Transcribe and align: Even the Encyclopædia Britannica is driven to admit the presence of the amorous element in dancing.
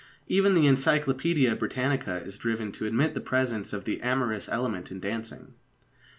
Even 0.25 0.55
the 0.55 0.65
Encyclopædia 0.65 1.53
Britannica 1.59 2.23
is 2.25 2.39
driven 2.39 2.71
to 2.71 2.87
admit 2.87 3.13
the 3.13 3.21
presence 3.21 3.71
of 3.71 3.85
the 3.85 4.01
amorous 4.01 4.49
element 4.49 4.89
in 4.89 4.99
dancing. 4.99 5.53